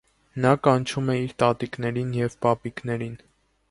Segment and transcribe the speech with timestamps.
[0.45, 3.19] Նա կանչում է իր տատիկներին և պապիկներին։